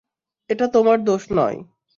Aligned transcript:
এটা 0.49 0.65
তোমার 0.67 0.97
দোষ 1.03 1.23
নয়। 1.31 1.57